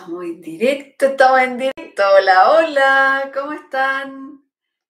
Estamos 0.00 0.24
en 0.24 0.40
directo, 0.40 1.06
estamos 1.08 1.40
en 1.40 1.58
directo. 1.58 2.02
Hola, 2.16 2.50
hola, 2.52 3.30
¿cómo 3.34 3.52
están? 3.52 4.42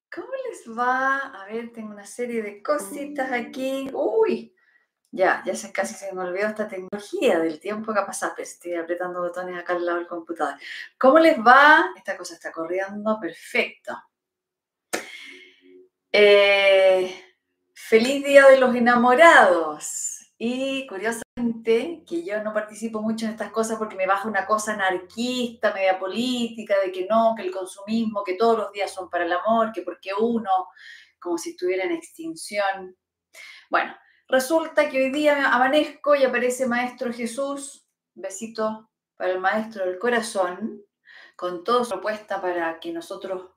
¿Cómo 0.09 0.27
les 0.47 0.77
va? 0.77 1.17
A 1.17 1.45
ver, 1.47 1.73
tengo 1.73 1.91
una 1.91 2.05
serie 2.05 2.41
de 2.41 2.63
cositas 2.63 3.29
aquí. 3.29 3.89
Uy, 3.91 4.55
ya, 5.11 5.43
ya 5.45 5.53
se, 5.53 5.73
casi 5.73 5.95
se 5.95 6.13
me 6.13 6.21
olvidó 6.21 6.47
esta 6.47 6.69
tecnología 6.69 7.39
del 7.39 7.59
tiempo 7.59 7.93
que 7.93 7.99
ha 7.99 8.05
estoy 8.37 8.75
apretando 8.75 9.19
botones 9.19 9.59
acá 9.59 9.73
al 9.73 9.85
lado 9.85 9.97
del 9.97 10.07
computador. 10.07 10.55
¿Cómo 10.97 11.19
les 11.19 11.37
va? 11.37 11.91
Esta 11.97 12.15
cosa 12.15 12.35
está 12.35 12.53
corriendo 12.53 13.19
perfecto. 13.19 14.01
Eh, 16.09 17.13
feliz 17.73 18.23
Día 18.23 18.47
de 18.47 18.57
los 18.57 18.73
Enamorados. 18.73 20.10
Y 20.43 20.87
curiosamente, 20.87 22.03
que 22.03 22.23
yo 22.23 22.43
no 22.43 22.51
participo 22.51 22.99
mucho 22.99 23.25
en 23.25 23.33
estas 23.33 23.51
cosas 23.51 23.77
porque 23.77 23.95
me 23.95 24.07
baja 24.07 24.27
una 24.27 24.47
cosa 24.47 24.73
anarquista, 24.73 25.71
media 25.71 25.99
política, 25.99 26.73
de 26.83 26.91
que 26.91 27.05
no, 27.07 27.35
que 27.37 27.43
el 27.43 27.51
consumismo, 27.51 28.23
que 28.23 28.33
todos 28.33 28.57
los 28.57 28.71
días 28.71 28.91
son 28.91 29.07
para 29.07 29.25
el 29.25 29.33
amor, 29.33 29.71
que 29.71 29.83
porque 29.83 30.09
uno, 30.19 30.49
como 31.19 31.37
si 31.37 31.51
estuviera 31.51 31.83
en 31.83 31.91
extinción. 31.91 32.97
Bueno, 33.69 33.95
resulta 34.27 34.89
que 34.89 35.03
hoy 35.03 35.11
día 35.11 35.53
amanezco 35.53 36.15
y 36.15 36.23
aparece 36.23 36.65
Maestro 36.65 37.13
Jesús, 37.13 37.87
besito 38.15 38.89
para 39.17 39.33
el 39.33 39.39
Maestro 39.39 39.85
del 39.85 39.99
Corazón, 39.99 40.81
con 41.35 41.63
toda 41.63 41.83
su 41.83 41.91
propuesta 41.91 42.41
para 42.41 42.79
que 42.79 42.91
nosotros 42.91 43.51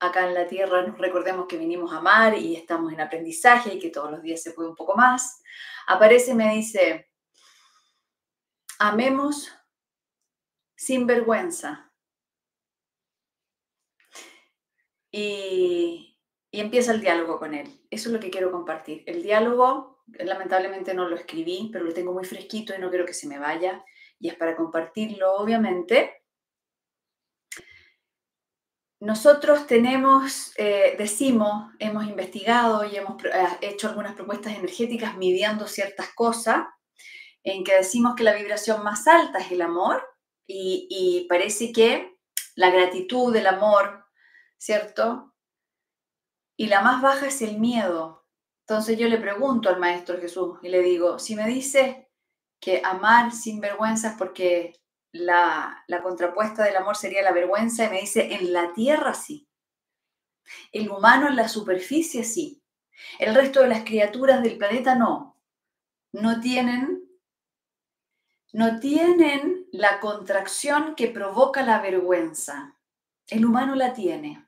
acá 0.00 0.26
en 0.26 0.34
la 0.34 0.46
tierra 0.46 0.82
nos 0.82 0.98
recordemos 0.98 1.46
que 1.46 1.56
vinimos 1.56 1.92
a 1.92 1.98
amar 1.98 2.36
y 2.36 2.56
estamos 2.56 2.92
en 2.92 3.00
aprendizaje 3.00 3.74
y 3.74 3.78
que 3.78 3.90
todos 3.90 4.10
los 4.10 4.22
días 4.22 4.42
se 4.42 4.52
puede 4.52 4.68
un 4.68 4.76
poco 4.76 4.94
más. 4.96 5.42
Aparece 5.86 6.32
y 6.32 6.34
me 6.34 6.54
dice, 6.54 7.10
amemos 8.78 9.52
sin 10.76 11.06
vergüenza. 11.06 11.92
Y, 15.10 16.18
y 16.50 16.60
empieza 16.60 16.92
el 16.92 17.00
diálogo 17.00 17.38
con 17.38 17.54
él. 17.54 17.80
Eso 17.90 18.08
es 18.08 18.12
lo 18.12 18.20
que 18.20 18.30
quiero 18.30 18.52
compartir. 18.52 19.02
El 19.06 19.22
diálogo, 19.22 20.02
lamentablemente 20.06 20.92
no 20.92 21.08
lo 21.08 21.16
escribí, 21.16 21.70
pero 21.72 21.84
lo 21.84 21.94
tengo 21.94 22.12
muy 22.12 22.24
fresquito 22.24 22.74
y 22.74 22.78
no 22.78 22.90
quiero 22.90 23.06
que 23.06 23.14
se 23.14 23.26
me 23.26 23.38
vaya. 23.38 23.82
Y 24.18 24.28
es 24.28 24.34
para 24.34 24.56
compartirlo, 24.56 25.36
obviamente. 25.36 26.25
Nosotros 29.06 29.68
tenemos, 29.68 30.52
eh, 30.56 30.96
decimos, 30.98 31.72
hemos 31.78 32.06
investigado 32.06 32.84
y 32.84 32.96
hemos 32.96 33.24
eh, 33.24 33.46
hecho 33.60 33.88
algunas 33.88 34.16
propuestas 34.16 34.56
energéticas 34.56 35.16
midiendo 35.16 35.68
ciertas 35.68 36.08
cosas, 36.08 36.66
en 37.44 37.62
que 37.62 37.76
decimos 37.76 38.16
que 38.16 38.24
la 38.24 38.34
vibración 38.34 38.82
más 38.82 39.06
alta 39.06 39.38
es 39.38 39.52
el 39.52 39.62
amor 39.62 40.04
y, 40.44 41.24
parece 41.28 41.70
que 41.70 42.18
la 42.56 42.70
gratitud, 42.70 43.34
el 43.36 43.46
amor, 43.46 44.06
¿cierto? 44.58 45.32
Y 46.56 46.66
la 46.66 46.80
más 46.80 47.00
baja 47.00 47.28
es 47.28 47.42
el 47.42 47.60
miedo. 47.60 48.26
Entonces 48.62 48.98
yo 48.98 49.06
le 49.06 49.18
pregunto 49.18 49.68
al 49.68 49.78
Maestro 49.78 50.18
Jesús 50.18 50.58
y 50.64 50.68
le 50.68 50.82
digo, 50.82 51.20
si 51.20 51.36
me 51.36 51.46
dice 51.46 52.10
que 52.58 52.82
amar 52.84 53.30
sin 53.30 53.60
vergüenza 53.60 54.08
es 54.08 54.14
porque 54.18 54.72
la, 55.20 55.84
contrapuesta 56.02 56.64
del 56.64 56.76
amor 56.76 56.96
sería 56.96 57.22
la 57.22 57.32
vergüenza 57.32 57.84
y 57.84 57.90
me 57.90 58.00
dice, 58.00 58.34
en 58.34 58.52
la 58.52 58.72
tierra 58.72 59.14
sí. 59.14 59.48
El 60.72 60.90
humano 60.90 61.28
en 61.28 61.36
la 61.36 61.48
superficie 61.48 62.24
sí. 62.24 62.62
El 63.18 63.34
resto 63.34 63.60
de 63.62 63.68
las 63.68 63.84
criaturas 63.84 64.42
del 64.42 64.58
planeta 64.58 64.94
no. 64.94 65.40
No 66.12 66.40
tienen, 66.40 67.02
no 68.52 68.78
tienen 68.80 69.66
la 69.72 70.00
contracción 70.00 70.94
que 70.94 71.08
provoca 71.08 71.62
la 71.62 71.80
vergüenza. 71.80 72.76
El 73.28 73.44
humano 73.44 73.74
la 73.74 73.92
tiene. 73.92 74.46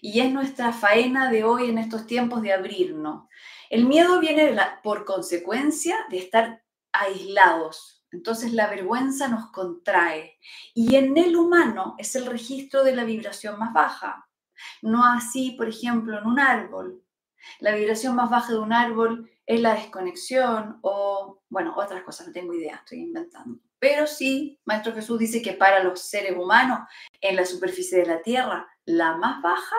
Y 0.00 0.20
es 0.20 0.32
nuestra 0.32 0.72
faena 0.72 1.30
de 1.30 1.44
hoy 1.44 1.70
en 1.70 1.78
estos 1.78 2.06
tiempos 2.06 2.42
de 2.42 2.52
abrirnos. 2.52 3.28
El 3.70 3.86
miedo 3.86 4.18
viene 4.18 4.56
por 4.82 5.04
consecuencia 5.04 5.96
de 6.10 6.18
estar 6.18 6.64
aislados, 6.92 8.01
entonces 8.12 8.52
la 8.52 8.68
vergüenza 8.68 9.28
nos 9.28 9.50
contrae 9.50 10.38
y 10.74 10.96
en 10.96 11.16
el 11.16 11.34
humano 11.36 11.94
es 11.98 12.14
el 12.14 12.26
registro 12.26 12.84
de 12.84 12.94
la 12.94 13.04
vibración 13.04 13.58
más 13.58 13.72
baja. 13.72 14.28
No 14.82 15.04
así, 15.04 15.52
por 15.52 15.68
ejemplo, 15.68 16.18
en 16.18 16.26
un 16.26 16.38
árbol. 16.38 17.02
La 17.58 17.74
vibración 17.74 18.14
más 18.14 18.30
baja 18.30 18.52
de 18.52 18.58
un 18.58 18.72
árbol 18.72 19.30
es 19.46 19.60
la 19.60 19.74
desconexión 19.74 20.78
o, 20.82 21.42
bueno, 21.48 21.74
otras 21.76 22.02
cosas, 22.04 22.28
no 22.28 22.32
tengo 22.32 22.54
idea, 22.54 22.76
estoy 22.76 23.00
inventando. 23.00 23.58
Pero 23.78 24.06
sí, 24.06 24.60
Maestro 24.64 24.94
Jesús 24.94 25.18
dice 25.18 25.42
que 25.42 25.54
para 25.54 25.82
los 25.82 26.00
seres 26.00 26.36
humanos 26.36 26.80
en 27.20 27.34
la 27.34 27.44
superficie 27.44 27.98
de 27.98 28.06
la 28.06 28.22
Tierra, 28.22 28.68
la 28.84 29.16
más 29.16 29.42
baja 29.42 29.76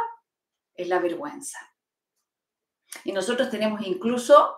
es 0.76 0.90
la 0.90 1.00
vergüenza. 1.00 1.60
Y 3.06 3.14
nosotros 3.14 3.50
tenemos 3.50 3.86
incluso 3.86 4.58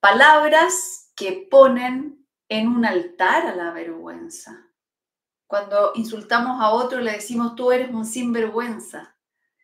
palabras 0.00 1.12
que 1.16 1.46
ponen 1.50 2.23
en 2.48 2.68
un 2.68 2.84
altar 2.84 3.46
a 3.46 3.54
la 3.54 3.72
vergüenza. 3.72 4.70
Cuando 5.46 5.92
insultamos 5.94 6.60
a 6.60 6.70
otro 6.70 7.00
le 7.00 7.12
decimos 7.12 7.54
tú 7.54 7.72
eres 7.72 7.90
un 7.90 8.04
sinvergüenza. 8.04 9.16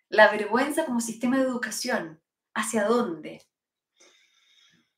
La 0.08 0.30
vergüenza 0.30 0.84
como 0.84 1.00
sistema 1.00 1.38
de 1.38 1.44
educación. 1.44 2.22
¿Hacia 2.54 2.84
dónde? 2.84 3.46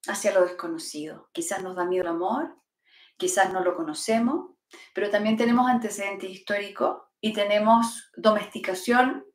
Hacia 0.07 0.33
lo 0.33 0.43
desconocido. 0.43 1.29
Quizás 1.33 1.63
nos 1.63 1.77
da 1.77 1.85
miedo 1.85 2.05
el 2.05 2.09
amor, 2.09 2.57
quizás 3.17 3.53
no 3.53 3.63
lo 3.63 3.77
conocemos, 3.77 4.57
pero 4.95 5.11
también 5.11 5.37
tenemos 5.37 5.69
antecedentes 5.69 6.31
históricos 6.31 7.03
y 7.21 7.33
tenemos 7.33 8.11
domesticación 8.17 9.27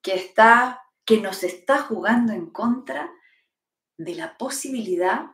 que 0.00 0.14
está 0.14 0.80
que 1.04 1.20
nos 1.20 1.42
está 1.42 1.78
jugando 1.78 2.32
en 2.32 2.50
contra 2.50 3.12
de 3.96 4.14
la 4.14 4.36
posibilidad 4.36 5.33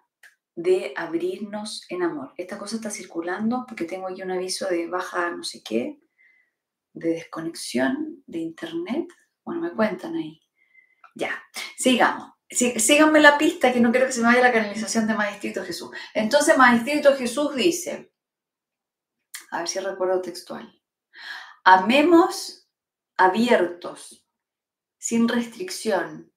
de 0.63 0.93
abrirnos 0.95 1.87
en 1.89 2.03
amor. 2.03 2.35
Esta 2.37 2.59
cosa 2.59 2.77
está 2.77 2.91
circulando 2.91 3.65
porque 3.67 3.85
tengo 3.85 4.09
aquí 4.09 4.23
un 4.23 4.31
aviso 4.31 4.69
de 4.69 4.89
baja 4.89 5.31
no 5.31 5.43
sé 5.43 5.63
qué, 5.63 6.01
de 6.93 7.11
desconexión 7.11 8.23
de 8.27 8.41
internet. 8.41 9.09
Bueno, 9.43 9.63
me 9.63 9.73
cuentan 9.73 10.15
ahí. 10.17 10.41
Ya, 11.15 11.43
sigamos. 11.77 12.33
síganme 12.49 13.21
la 13.21 13.39
pista 13.39 13.73
que 13.73 13.81
no 13.81 13.91
quiero 13.91 14.07
que 14.07 14.13
se 14.13 14.21
me 14.21 14.27
vaya 14.27 14.43
la 14.43 14.53
canalización 14.53 15.07
de 15.07 15.15
Maestrito 15.15 15.65
Jesús. 15.65 15.91
Entonces, 16.13 16.59
Maestrito 16.59 17.17
Jesús 17.17 17.55
dice, 17.55 18.13
a 19.51 19.59
ver 19.59 19.69
si 19.69 19.79
recuerdo 19.79 20.21
textual, 20.21 20.83
amemos 21.65 22.69
abiertos, 23.17 24.27
sin 24.99 25.27
restricción, 25.27 26.30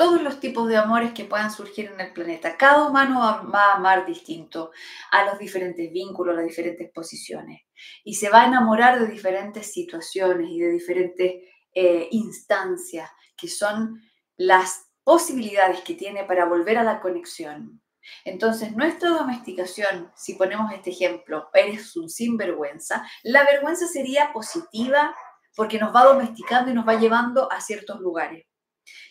todos 0.00 0.22
los 0.22 0.40
tipos 0.40 0.66
de 0.66 0.78
amores 0.78 1.12
que 1.12 1.26
puedan 1.26 1.50
surgir 1.50 1.90
en 1.92 2.00
el 2.00 2.14
planeta. 2.14 2.56
Cada 2.56 2.88
humano 2.88 3.20
va 3.54 3.64
a 3.64 3.74
amar 3.74 4.06
distinto 4.06 4.70
a 5.10 5.26
los 5.26 5.38
diferentes 5.38 5.92
vínculos, 5.92 6.32
a 6.32 6.36
las 6.38 6.46
diferentes 6.46 6.90
posiciones. 6.90 7.60
Y 8.02 8.14
se 8.14 8.30
va 8.30 8.40
a 8.40 8.46
enamorar 8.46 8.98
de 8.98 9.06
diferentes 9.08 9.70
situaciones 9.70 10.48
y 10.48 10.58
de 10.58 10.70
diferentes 10.70 11.32
eh, 11.74 12.08
instancias 12.12 13.10
que 13.36 13.48
son 13.48 14.00
las 14.38 14.86
posibilidades 15.04 15.82
que 15.82 15.92
tiene 15.92 16.24
para 16.24 16.46
volver 16.46 16.78
a 16.78 16.82
la 16.82 17.02
conexión. 17.02 17.82
Entonces, 18.24 18.74
nuestra 18.74 19.10
domesticación, 19.10 20.10
si 20.16 20.32
ponemos 20.32 20.72
este 20.72 20.92
ejemplo, 20.92 21.50
eres 21.52 21.94
un 21.94 22.08
sinvergüenza, 22.08 23.06
la 23.22 23.44
vergüenza 23.44 23.86
sería 23.86 24.32
positiva 24.32 25.14
porque 25.54 25.78
nos 25.78 25.94
va 25.94 26.04
domesticando 26.04 26.70
y 26.70 26.74
nos 26.74 26.88
va 26.88 26.98
llevando 26.98 27.52
a 27.52 27.60
ciertos 27.60 28.00
lugares 28.00 28.46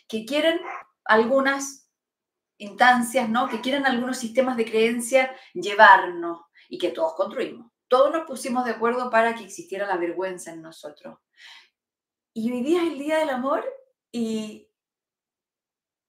que 0.09 0.25
quieren 0.25 0.59
algunas 1.05 1.89
instancias, 2.57 3.29
¿no? 3.29 3.47
Que 3.47 3.61
quieren 3.61 3.85
algunos 3.85 4.17
sistemas 4.17 4.57
de 4.57 4.65
creencia 4.65 5.33
llevarnos 5.53 6.41
y 6.67 6.77
que 6.77 6.89
todos 6.89 7.13
construimos. 7.13 7.71
Todos 7.87 8.11
nos 8.11 8.27
pusimos 8.27 8.65
de 8.65 8.71
acuerdo 8.71 9.09
para 9.09 9.33
que 9.35 9.45
existiera 9.45 9.87
la 9.87 9.97
vergüenza 9.97 10.51
en 10.51 10.61
nosotros. 10.61 11.19
Y 12.33 12.51
hoy 12.51 12.61
día 12.61 12.83
es 12.83 12.91
el 12.91 12.99
Día 12.99 13.19
del 13.19 13.29
Amor 13.29 13.65
y, 14.11 14.69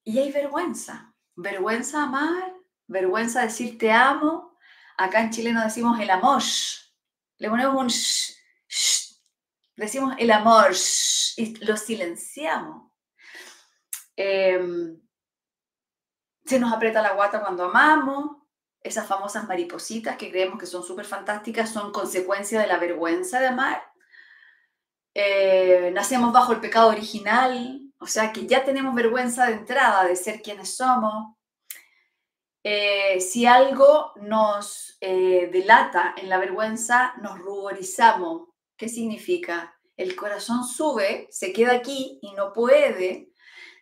y 0.03 0.19
hay 0.19 0.31
vergüenza. 0.31 1.15
Vergüenza 1.35 2.03
amar, 2.03 2.53
vergüenza 2.87 3.41
decir 3.41 3.77
te 3.77 3.91
amo. 3.91 4.57
Acá 4.97 5.21
en 5.21 5.31
chileno 5.31 5.63
decimos 5.63 5.99
el 5.99 6.09
amor. 6.09 6.41
Le 7.37 7.49
ponemos 7.49 7.75
un 7.75 7.89
sh, 7.89 9.19
decimos 9.75 10.15
el 10.19 10.31
amor 10.31 10.71
y 11.37 11.65
lo 11.65 11.77
silenciamos. 11.77 12.90
Em, 14.23 15.01
se 16.45 16.59
nos 16.59 16.71
aprieta 16.71 17.01
la 17.01 17.13
guata 17.13 17.41
cuando 17.41 17.63
amamos. 17.65 18.37
Esas 18.83 19.07
famosas 19.07 19.47
maripositas 19.47 20.15
que 20.17 20.29
creemos 20.29 20.59
que 20.59 20.65
son 20.67 20.83
súper 20.83 21.05
fantásticas 21.05 21.71
son 21.71 21.91
consecuencia 21.91 22.61
de 22.61 22.67
la 22.67 22.77
vergüenza 22.77 23.39
de 23.39 23.47
amar. 23.47 23.81
Eh, 25.13 25.91
nacemos 25.93 26.31
bajo 26.31 26.53
el 26.53 26.61
pecado 26.61 26.89
original, 26.89 27.81
o 27.99 28.07
sea 28.07 28.31
que 28.31 28.47
ya 28.47 28.63
tenemos 28.63 28.95
vergüenza 28.95 29.45
de 29.47 29.53
entrada 29.53 30.05
de 30.05 30.15
ser 30.15 30.41
quienes 30.41 30.75
somos. 30.77 31.35
eh, 32.63 33.19
si 33.21 33.45
algo 33.47 34.13
nos 34.21 34.97
eh, 35.01 35.49
delata 35.51 36.13
en 36.17 36.29
la 36.29 36.37
vergüenza, 36.37 37.13
nos 37.21 37.39
ruborizamos. 37.39 38.49
¿Qué 38.77 38.87
significa? 38.87 39.75
El 39.97 40.15
corazón 40.15 40.63
sube, 40.63 41.27
se 41.31 41.53
queda 41.53 41.73
aquí 41.73 42.19
y 42.21 42.33
no 42.33 42.53
puede 42.53 43.30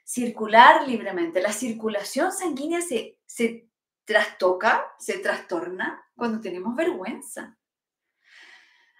circular 0.10 0.88
libremente. 0.88 1.40
La 1.40 1.54
circulación 1.54 2.32
sanguínea 2.32 2.82
se, 2.82 3.20
se 3.28 3.70
trastoca, 4.06 4.92
se 4.98 5.20
trastorna 5.20 6.04
cuando 6.16 6.42
tenemos 6.42 6.76
vergüenza. 6.76 7.60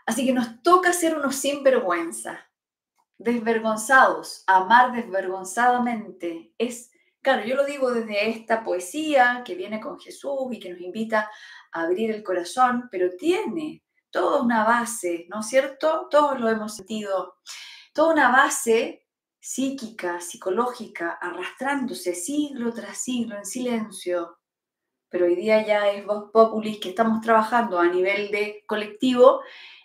Así 0.06 0.24
que 0.24 0.34
nos 0.34 0.62
toca 0.62 0.94
ser 0.94 1.18
unos 1.18 1.36
sin 1.36 1.64
vergüenza, 1.64 2.48
desvergonzados, 3.18 4.44
amar 4.46 4.92
desvergonzadamente. 4.92 6.54
Es, 6.60 6.92
claro, 7.24 7.44
yo 7.44 7.56
lo 7.56 7.66
digo 7.66 7.92
desde 7.92 8.30
esta 8.30 8.64
poesía 8.64 9.42
que 9.44 9.56
viene 9.56 9.82
con 9.82 10.00
Jesús 10.00 10.52
y 10.52 10.60
que 10.60 10.70
nos 10.70 10.80
invita 10.80 11.32
a 11.72 11.82
abrir 11.82 12.12
el 12.12 12.22
corazón, 12.22 12.88
pero 12.92 13.16
tiene 13.18 13.84
toda 14.12 14.44
una 14.44 14.64
base, 14.64 15.26
¿no 15.30 15.40
es 15.40 15.48
cierto? 15.48 16.08
Todos 16.12 16.40
lo 16.40 16.50
hemos 16.50 16.76
sentido, 16.76 17.38
toda 17.94 18.14
una 18.14 18.30
base 18.30 19.09
psíquica, 19.40 20.20
psicológica, 20.20 21.12
arrastrándose 21.12 22.14
siglo 22.14 22.74
tras 22.74 22.98
siglo 22.98 23.38
en 23.38 23.46
silencio. 23.46 24.38
Pero 25.10 25.26
hoy 25.26 25.36
día 25.36 25.66
ya 25.66 25.90
es 25.90 26.06
Vox 26.06 26.32
Populis 26.32 26.80
que 26.80 26.90
estamos 26.90 27.22
trabajando 27.22 27.80
a 27.80 27.88
nivel 27.88 28.30
de 28.32 28.64
colectivo 28.68 29.42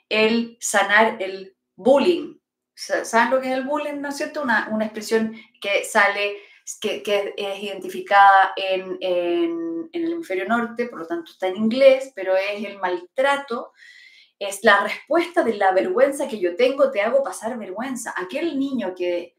el 0.09 0.59
sanar 0.61 1.23
el 1.23 1.57
bullying. 1.77 2.37
¿Saben 2.75 3.31
lo 3.31 3.41
que 3.41 3.53
es 3.53 3.55
el 3.55 3.65
bullying? 3.65 4.01
¿No 4.01 4.09
es 4.09 4.17
cierto? 4.17 4.43
Una, 4.43 4.69
una 4.71 4.85
expresión 4.85 5.35
que 5.61 5.85
sale, 5.85 6.37
que, 6.81 7.03
que 7.03 7.35
es 7.37 7.63
identificada 7.63 8.53
en, 8.57 8.99
en, 9.01 9.89
en 9.93 10.05
el 10.05 10.13
hemisferio 10.13 10.47
norte, 10.47 10.87
por 10.87 10.99
lo 10.99 11.07
tanto 11.07 11.31
está 11.31 11.47
en 11.47 11.57
inglés, 11.57 12.13
pero 12.15 12.37
es 12.37 12.65
el 12.65 12.79
maltrato 12.79 13.73
es 14.39 14.65
la 14.65 14.83
respuesta 14.83 15.43
de 15.43 15.55
la 15.55 15.73
vergüenza 15.73 16.29
que 16.29 16.39
yo 16.39 16.57
tengo, 16.57 16.91
te 16.91 17.01
hago 17.01 17.23
pasar 17.23 17.57
vergüenza. 17.57 18.13
Aquel 18.17 18.59
niño 18.59 18.95
que, 18.95 19.35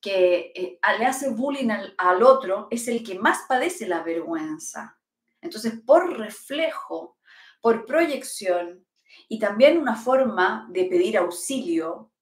que 0.00 0.52
eh, 0.54 0.78
le 0.98 1.06
hace 1.06 1.30
bullying 1.30 1.70
al, 1.98 2.22
otro 2.22 2.68
es 2.70 2.88
el 2.88 3.02
que 3.02 3.18
más 3.18 3.44
padece 3.48 3.86
la 3.88 4.02
vergüenza. 4.02 4.98
Entonces, 5.40 5.74
por 5.84 6.18
reflejo, 6.18 7.18
por 7.60 7.86
proyección 7.86 8.86
y 9.28 9.38
también 9.38 9.78
una 9.78 9.96
forma 9.96 10.66
de 10.70 10.84
pedir 10.84 11.18
auxilio, 11.18 12.12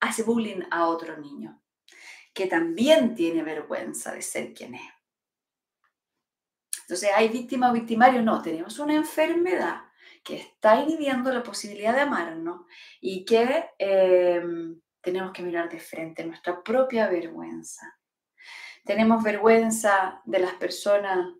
hace 0.00 0.22
bullying 0.22 0.62
a 0.70 0.86
otro 0.86 1.16
niño, 1.16 1.62
que 2.32 2.46
también 2.46 3.14
tiene 3.14 3.42
vergüenza 3.42 4.12
de 4.12 4.22
ser 4.22 4.54
quien 4.54 4.74
es. 4.74 4.92
Entonces, 6.82 7.10
¿hay 7.14 7.28
víctima 7.28 7.70
o 7.70 7.74
victimario? 7.74 8.22
No, 8.22 8.40
tenemos 8.40 8.78
una 8.78 8.94
enfermedad 8.94 9.82
que 10.24 10.36
está 10.36 10.80
inhibiendo 10.80 11.32
la 11.32 11.42
posibilidad 11.42 11.94
de 11.94 12.00
amarnos 12.02 12.66
y 13.00 13.24
que 13.24 13.66
em, 13.78 14.80
tenemos 15.00 15.32
que 15.32 15.42
mirar 15.42 15.68
de 15.68 15.80
frente 15.80 16.24
nuestra 16.24 16.62
propia 16.62 17.08
vergüenza. 17.08 17.98
Tenemos 18.84 19.22
vergüenza 19.22 20.22
de 20.24 20.38
las 20.38 20.54
personas 20.54 21.34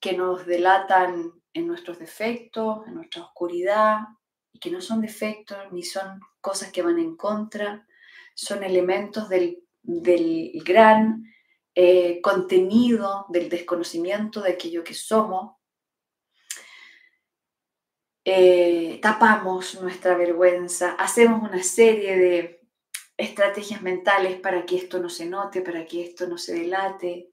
que 0.00 0.14
nos 0.14 0.46
delatan 0.46 1.32
en 1.52 1.66
nuestros 1.66 1.98
defectos, 1.98 2.86
en 2.86 2.94
nuestra 2.94 3.22
oscuridad, 3.22 4.00
y 4.52 4.58
que 4.58 4.70
no 4.70 4.80
son 4.80 5.00
defectos 5.00 5.58
ni 5.72 5.82
son 5.82 6.20
cosas 6.40 6.72
que 6.72 6.82
van 6.82 6.98
en 6.98 7.16
contra, 7.16 7.86
son 8.34 8.64
elementos 8.64 9.28
del, 9.28 9.62
gran 9.82 11.24
eh, 11.74 12.20
contenido 12.20 13.26
del 13.28 13.48
desconocimiento 13.48 14.42
de 14.42 14.52
aquello 14.52 14.84
que 14.84 14.94
somos 14.94 15.56
eh, 18.24 19.00
tapamos 19.02 19.80
nuestra 19.80 20.16
vergüenza, 20.16 20.92
hacemos 20.92 21.42
una 21.42 21.62
serie 21.62 22.16
de 22.16 22.61
estrategias 23.16 23.82
mentales 23.82 24.40
para 24.40 24.64
que 24.64 24.76
esto 24.76 24.98
no 24.98 25.08
se 25.08 25.26
note, 25.26 25.62
para 25.62 25.86
que 25.86 26.04
esto 26.04 26.26
no 26.26 26.38
se 26.38 26.54
delate. 26.54 27.30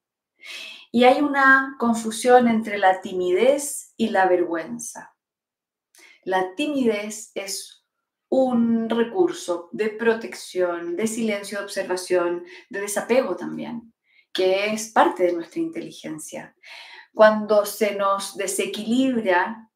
Y 0.92 1.04
hay 1.04 1.22
una 1.22 1.76
confusión 1.80 2.48
entre 2.48 2.78
la 2.78 3.02
timidez 3.02 3.94
y 3.98 4.10
la 4.10 4.28
vergüenza. 4.28 5.16
La 6.24 6.56
timidez 6.56 7.31
es 7.36 7.86
un 8.30 8.90
recurso 8.90 9.70
de 9.72 9.90
protección, 9.90 10.96
de 10.96 11.08
silencio, 11.08 11.60
de 11.60 11.64
observación, 11.66 12.46
de 12.70 12.81
desapego 12.81 13.36
también, 13.36 13.94
que 14.31 14.68
es 14.68 14.92
parte 14.92 15.24
de 15.24 15.34
nuestra 15.34 15.60
inteligencia. 15.60 16.56
Cuando 17.14 17.66
se 17.66 17.96
nos 17.96 18.38
desequilibra 18.38 19.69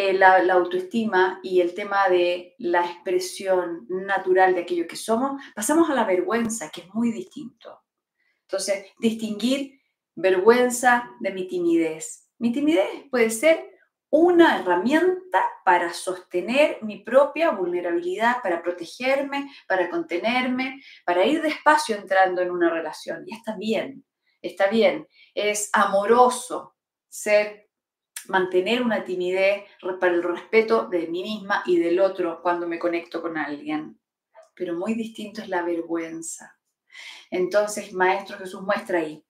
eh, 0.00 0.12
la, 0.12 0.36
autoestima 0.52 1.40
y 1.42 1.60
el 1.60 1.74
tema 1.74 2.08
de 2.08 2.54
la 2.58 2.86
expresión 2.86 3.84
natural 3.88 4.54
de 4.54 4.60
aquello 4.60 4.86
que 4.86 4.94
somos, 4.94 5.42
pasamos 5.56 5.90
a 5.90 5.94
la 5.94 6.04
vergüenza, 6.04 6.70
que 6.70 6.82
es 6.82 6.94
muy 6.94 7.10
distinto. 7.10 7.82
Entonces, 8.42 8.86
distinguir 9.00 9.80
vergüenza 10.14 11.10
de 11.18 11.32
mi 11.32 11.48
timidez. 11.48 12.30
Mi 12.38 12.52
timidez 12.52 12.86
puede 13.10 13.30
ser 13.30 13.72
una 14.08 14.60
herramienta 14.60 15.42
para 15.64 15.92
sostener 15.92 16.78
mi 16.82 16.98
propia 17.02 17.50
vulnerabilidad, 17.50 18.40
para 18.40 18.62
protegerme, 18.62 19.50
para 19.66 19.90
contenerme, 19.90 20.80
para 21.04 21.26
ir 21.26 21.42
despacio 21.42 21.96
entrando 21.96 22.40
en 22.40 22.52
una 22.52 22.70
relación. 22.70 23.24
Y 23.26 23.34
está 23.34 23.56
bien, 23.56 24.04
está 24.42 24.68
bien. 24.68 25.08
Es 25.34 25.70
amoroso 25.72 26.76
ser 27.08 27.67
mantener 28.28 28.82
una 28.82 29.04
timidez 29.04 29.64
para 30.00 30.12
el 30.12 30.22
respeto 30.22 30.86
de 30.86 31.06
mí 31.06 31.22
misma 31.22 31.62
y 31.66 31.78
del 31.78 32.00
otro 32.00 32.40
cuando 32.42 32.68
me 32.68 32.78
conecto 32.78 33.20
con 33.20 33.36
alguien. 33.36 33.98
Pero 34.54 34.74
muy 34.74 34.94
distinto 34.94 35.42
es 35.42 35.48
la 35.48 35.62
vergüenza. 35.62 36.58
Entonces, 37.30 37.92
Maestro 37.92 38.38
Jesús 38.38 38.62
muestra 38.62 39.00
ahí 39.00 39.24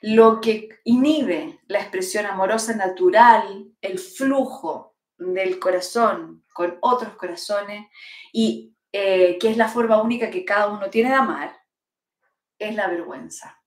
lo 0.00 0.40
que 0.40 0.68
inhibe 0.84 1.60
la 1.66 1.80
expresión 1.80 2.26
amorosa 2.26 2.74
natural, 2.74 3.70
el 3.80 3.98
flujo 3.98 4.96
del 5.18 5.58
corazón 5.58 6.44
con 6.54 6.78
otros 6.80 7.16
corazones 7.16 7.86
y 8.32 8.74
eh, 8.92 9.38
que 9.38 9.50
es 9.50 9.56
la 9.56 9.68
forma 9.68 10.02
única 10.02 10.30
que 10.30 10.44
cada 10.44 10.68
uno 10.68 10.88
tiene 10.90 11.10
de 11.10 11.16
amar, 11.16 11.56
es 12.58 12.74
la 12.74 12.88
vergüenza. 12.88 13.62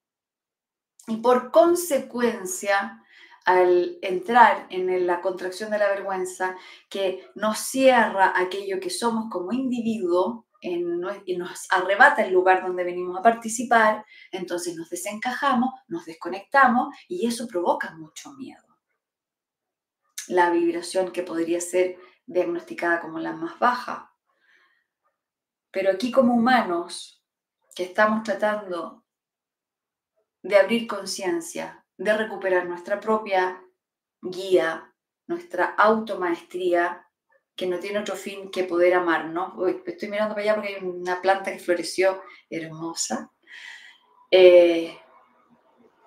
Y 1.07 1.17
por 1.17 1.51
consecuencia, 1.51 3.02
al 3.45 3.97
entrar 4.01 4.67
en 4.69 5.05
la 5.05 5.21
contracción 5.21 5.69
de 5.71 5.77
la 5.77 5.89
vergüenza 5.89 6.55
que 6.89 7.27
nos 7.35 7.59
cierra 7.59 8.33
aquello 8.35 8.79
que 8.79 8.89
somos 8.89 9.29
como 9.29 9.51
individuo 9.51 10.47
y 10.61 11.35
nos 11.35 11.67
arrebata 11.71 12.23
el 12.25 12.31
lugar 12.31 12.65
donde 12.65 12.85
venimos 12.85 13.19
a 13.19 13.21
participar, 13.21 14.05
entonces 14.31 14.75
nos 14.77 14.89
desencajamos, 14.89 15.71
nos 15.87 16.05
desconectamos 16.05 16.95
y 17.09 17.27
eso 17.27 17.47
provoca 17.47 17.93
mucho 17.95 18.31
miedo. 18.33 18.63
La 20.29 20.51
vibración 20.51 21.11
que 21.11 21.23
podría 21.23 21.59
ser 21.59 21.97
diagnosticada 22.25 23.01
como 23.01 23.19
la 23.19 23.33
más 23.33 23.59
baja. 23.59 24.13
Pero 25.69 25.91
aquí 25.91 26.11
como 26.11 26.33
humanos 26.33 27.21
que 27.75 27.83
estamos 27.83 28.23
tratando 28.23 29.03
de 30.43 30.55
abrir 30.55 30.87
conciencia, 30.87 31.82
de 32.03 32.17
recuperar 32.17 32.65
nuestra 32.65 32.99
propia 32.99 33.63
guía, 34.21 34.93
nuestra 35.27 35.65
automaestría, 35.77 37.07
que 37.55 37.67
no 37.67 37.79
tiene 37.79 37.99
otro 37.99 38.15
fin 38.15 38.49
que 38.49 38.63
poder 38.63 38.95
amarnos. 38.95 39.53
estoy 39.85 40.09
mirando 40.09 40.33
para 40.33 40.43
allá 40.43 40.55
porque 40.55 40.75
hay 40.75 40.83
una 40.83 41.21
planta 41.21 41.51
que 41.51 41.59
floreció 41.59 42.21
hermosa. 42.49 43.31
Eh, 44.31 44.97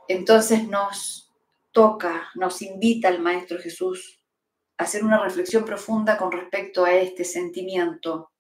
entonces 0.09 0.67
nos 0.69 1.33
toca, 1.71 2.31
nos 2.35 2.63
invita 2.63 3.09
el 3.09 3.21
Maestro 3.21 3.59
Jesús 3.59 4.21
a 4.79 4.85
hacer 4.85 5.05
una 5.05 5.23
reflexión 5.23 5.65
profunda 5.65 6.17
con 6.17 6.33
respecto 6.33 6.85
a 6.85 6.93
este 6.93 7.25
sentimiento, 7.25 8.33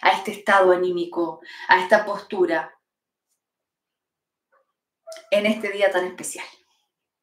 a 0.00 0.10
este 0.10 0.32
estado 0.32 0.72
anímico, 0.72 1.40
a 1.68 1.80
esta 1.80 2.04
postura 2.04 2.74
en 5.30 5.46
este 5.46 5.70
día 5.70 5.90
tan 5.90 6.06
especial 6.06 6.46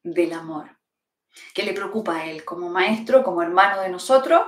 del 0.04 0.34
amor, 0.34 0.78
que 1.54 1.64
le 1.64 1.74
preocupa 1.74 2.18
a 2.18 2.26
él 2.30 2.46
como 2.46 2.70
maestro, 2.70 3.24
como 3.24 3.42
hermano 3.42 3.82
de 3.82 3.90
nosotros, 3.90 4.42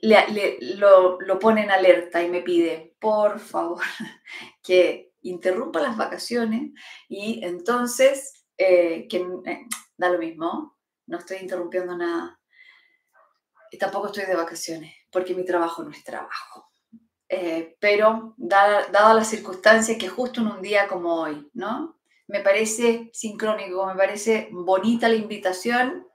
le, 0.00 0.58
lo, 0.76 1.20
lo, 1.20 1.38
pone 1.38 1.62
en 1.62 1.70
alerta 1.70 2.22
y 2.22 2.30
me 2.30 2.42
pide, 2.42 2.94
por 3.00 3.40
favor, 3.40 3.82
que 4.62 5.12
interrumpa 5.22 5.80
las 5.80 5.96
vacaciones 5.96 6.72
y 7.08 7.44
entonces, 7.44 8.44
eh, 8.56 9.06
que 9.08 9.26
eh, 9.46 9.66
da 9.96 10.10
lo 10.10 10.18
mismo, 10.18 10.78
no 11.06 11.18
estoy 11.18 11.38
interrumpiendo 11.38 11.96
nada. 11.96 12.38
Y 13.70 13.78
tampoco 13.78 14.06
estoy 14.06 14.24
de 14.24 14.36
vacaciones, 14.36 14.94
porque 15.10 15.34
mi 15.34 15.44
trabajo 15.44 15.82
no 15.82 15.90
es 15.90 16.02
trabajo. 16.04 16.70
Eh, 17.28 17.76
pero 17.78 18.34
dada, 18.38 18.86
dada 18.86 19.12
las 19.12 19.28
circunstancias 19.28 19.98
que 19.98 20.08
justo 20.08 20.40
en 20.40 20.46
un 20.46 20.62
día 20.62 20.88
como 20.88 21.14
hoy, 21.14 21.50
¿no? 21.52 21.97
Me 22.28 22.40
parece 22.40 23.10
sincrónico, 23.12 23.86
me 23.86 23.94
parece 23.94 24.48
bonita 24.52 25.08
la 25.08 25.14
invitación, 25.14 26.06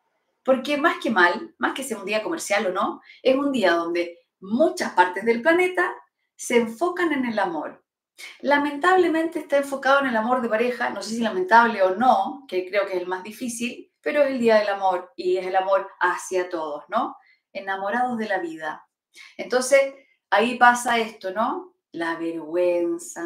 porque 0.43 0.77
más 0.77 0.97
que 1.01 1.09
mal, 1.09 1.55
más 1.57 1.73
que 1.73 1.83
sea 1.83 1.97
un 1.97 2.05
día 2.05 2.23
comercial 2.23 2.67
o 2.67 2.71
no, 2.71 3.01
es 3.21 3.35
un 3.35 3.51
día 3.51 3.73
donde 3.73 4.19
muchas 4.39 4.93
partes 4.93 5.25
del 5.25 5.41
planeta 5.41 5.91
se 6.35 6.57
enfocan 6.57 7.13
en 7.13 7.25
el 7.25 7.39
amor. 7.39 7.83
Lamentablemente 8.41 9.39
está 9.39 9.57
enfocado 9.57 10.01
en 10.01 10.07
el 10.07 10.15
amor 10.15 10.41
de 10.41 10.49
pareja, 10.49 10.91
no 10.91 11.01
sé 11.01 11.15
si 11.15 11.21
lamentable 11.21 11.81
o 11.81 11.95
no, 11.95 12.45
que 12.47 12.69
creo 12.69 12.85
que 12.85 12.93
es 12.95 13.01
el 13.01 13.07
más 13.07 13.23
difícil, 13.23 13.91
pero 13.99 14.21
es 14.21 14.31
el 14.31 14.39
día 14.39 14.59
del 14.59 14.69
amor 14.69 15.11
y 15.15 15.37
es 15.37 15.47
el 15.47 15.55
amor 15.55 15.89
hacia 15.99 16.47
todos, 16.47 16.83
¿no? 16.89 17.15
Enamorados 17.53 18.17
de 18.19 18.27
la 18.27 18.37
vida. 18.37 18.87
Entonces, 19.37 19.95
ahí 20.29 20.57
pasa 20.59 20.99
esto, 20.99 21.31
¿no? 21.31 21.75
La 21.91 22.17
vergüenza 22.17 23.25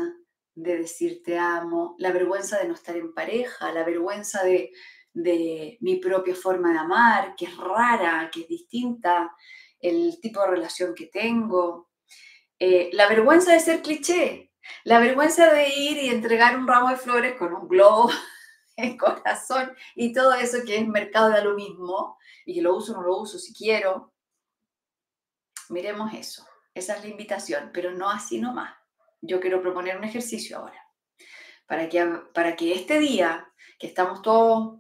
de 0.58 0.78
decir 0.80 1.22
te 1.24 1.38
amo, 1.38 1.96
la 2.00 2.12
vergüenza 2.12 2.58
de 2.58 2.68
no 2.68 2.74
estar 2.74 2.98
en 2.98 3.14
pareja, 3.14 3.72
la 3.72 3.84
vergüenza 3.84 4.44
de, 4.44 4.72
mi 5.14 5.98
propia 5.98 6.36
forma 6.36 6.72
de 6.72 6.80
amar, 6.80 7.36
que 7.36 7.46
es 7.46 7.58
rara, 7.58 8.30
que 8.32 8.42
es 8.42 8.48
distinta, 8.48 9.36
el 9.80 10.20
tipo 10.20 10.42
de 10.42 10.48
relación 10.48 10.96
que 10.96 11.08
tengo, 11.08 11.92
eh, 12.58 12.90
la 12.94 13.08
vergüenza 13.08 13.54
de 13.54 13.60
ser 13.60 13.84
cliché, 13.84 14.52
la 14.84 15.00
vergüenza 15.00 15.54
de 15.54 15.70
ir 15.70 15.98
y 15.98 16.10
entregar 16.10 16.58
un 16.58 16.68
ramo 16.68 16.90
de 16.90 16.98
flores 16.98 17.36
con 17.38 17.54
un 17.54 17.68
globo 17.68 18.10
en 18.78 18.98
corazón 18.98 19.76
y 19.96 20.12
todo 20.12 20.34
eso 20.34 20.58
que 20.66 20.78
es 20.78 20.88
mercado 20.88 21.30
de 21.30 21.44
lo 21.44 21.54
mismo 21.54 22.18
y 22.46 22.56
que 22.56 22.62
lo 22.64 22.76
uso 22.76 22.94
o 22.94 22.96
no 22.96 23.04
lo 23.04 23.18
uso 23.18 23.38
si 23.38 23.54
quiero. 23.54 24.12
Miremos 25.70 26.14
eso. 26.16 26.48
Esa 26.74 26.96
es 26.96 27.04
la 27.04 27.10
invitación, 27.10 27.70
pero 27.74 27.92
no 27.92 28.10
así 28.10 28.40
nomás. 28.40 28.87
Yo 29.22 29.40
quiero 29.40 29.62
proponer 29.62 29.98
un 29.98 30.04
ejercicio 30.04 30.58
ahora. 30.58 30.82
Para 31.66 31.90
que, 31.90 32.04
para 32.34 32.56
que 32.56 32.74
este 32.74 33.00
día, 33.00 33.52
que 33.78 33.88
estamos 33.88 34.22
todos 34.22 34.80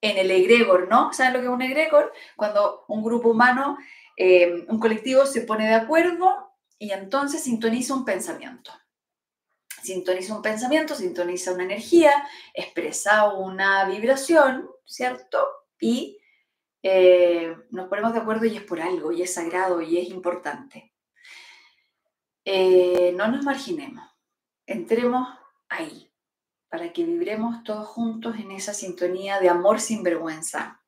en 0.00 0.18
el 0.18 0.30
egregor, 0.30 0.88
¿no? 0.88 1.12
¿Saben 1.12 1.34
lo 1.34 1.38
que 1.40 1.46
es 1.46 1.52
un 1.52 1.62
egregor? 1.62 2.12
Cuando 2.36 2.84
un 2.88 3.02
grupo 3.02 3.30
humano, 3.30 3.78
eh, 4.16 4.64
un 4.68 4.78
colectivo 4.78 5.26
se 5.26 5.42
pone 5.42 5.66
de 5.68 5.74
acuerdo 5.74 6.52
y 6.78 6.90
entonces 6.90 7.42
sintoniza 7.42 7.94
un 7.94 8.04
pensamiento. 8.04 8.72
Sintoniza 9.82 10.34
un 10.34 10.42
pensamiento, 10.42 10.94
sintoniza 10.94 11.52
una 11.52 11.64
energía, 11.64 12.12
expresa 12.54 13.32
una 13.32 13.84
vibración, 13.84 14.68
¿cierto? 14.84 15.44
Y 15.80 16.18
eh, 16.82 17.56
nos 17.70 17.88
ponemos 17.88 18.12
de 18.12 18.20
acuerdo 18.20 18.46
y 18.46 18.56
es 18.56 18.62
por 18.62 18.80
algo, 18.80 19.12
y 19.12 19.22
es 19.22 19.34
sagrado, 19.34 19.80
y 19.80 19.98
es 19.98 20.08
importante. 20.08 20.91
Eh, 22.44 23.12
no 23.16 23.28
nos 23.28 23.44
marginemos, 23.44 24.04
entremos 24.66 25.28
ahí, 25.68 26.12
para 26.68 26.92
que 26.92 27.04
vibremos 27.04 27.62
todos 27.62 27.86
juntos 27.86 28.36
en 28.36 28.50
esa 28.50 28.74
sintonía 28.74 29.38
de 29.38 29.48
amor 29.48 29.80
sin 29.80 30.02
vergüenza. 30.02 30.82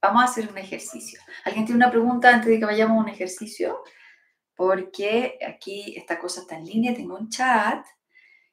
Vamos 0.00 0.22
a 0.22 0.26
hacer 0.26 0.48
un 0.48 0.56
ejercicio. 0.56 1.20
¿Alguien 1.44 1.66
tiene 1.66 1.78
una 1.78 1.90
pregunta 1.90 2.32
antes 2.32 2.48
de 2.48 2.58
que 2.58 2.64
vayamos 2.64 2.96
a 2.96 3.00
un 3.00 3.08
ejercicio? 3.08 3.82
Porque 4.54 5.38
aquí 5.46 5.94
esta 5.96 6.18
cosa 6.18 6.40
está 6.40 6.56
en 6.56 6.64
línea, 6.64 6.94
tengo 6.94 7.16
un 7.16 7.28
chat, 7.28 7.84